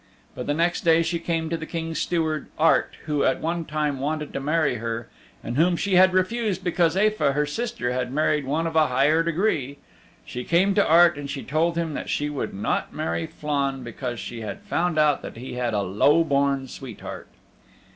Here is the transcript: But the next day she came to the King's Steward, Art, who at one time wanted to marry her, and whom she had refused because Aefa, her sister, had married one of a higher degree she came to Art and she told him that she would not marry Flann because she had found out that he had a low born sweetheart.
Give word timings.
But 0.33 0.47
the 0.47 0.55
next 0.55 0.81
day 0.81 1.03
she 1.03 1.19
came 1.19 1.47
to 1.51 1.57
the 1.57 1.67
King's 1.67 1.99
Steward, 1.99 2.47
Art, 2.57 2.95
who 3.05 3.23
at 3.23 3.39
one 3.39 3.65
time 3.65 3.99
wanted 3.99 4.33
to 4.33 4.39
marry 4.39 4.77
her, 4.77 5.09
and 5.43 5.57
whom 5.57 5.77
she 5.77 5.93
had 5.93 6.11
refused 6.11 6.63
because 6.63 6.95
Aefa, 6.97 7.33
her 7.33 7.45
sister, 7.45 7.91
had 7.91 8.11
married 8.11 8.45
one 8.45 8.65
of 8.65 8.75
a 8.75 8.87
higher 8.87 9.21
degree 9.21 9.77
she 10.25 10.43
came 10.43 10.73
to 10.73 10.83
Art 10.83 11.17
and 11.17 11.29
she 11.29 11.43
told 11.43 11.77
him 11.77 11.93
that 11.93 12.09
she 12.09 12.31
would 12.31 12.51
not 12.55 12.91
marry 12.91 13.27
Flann 13.27 13.83
because 13.83 14.19
she 14.19 14.41
had 14.41 14.61
found 14.61 14.97
out 14.97 15.21
that 15.21 15.37
he 15.37 15.53
had 15.53 15.75
a 15.75 15.83
low 15.83 16.23
born 16.23 16.67
sweetheart. 16.67 17.27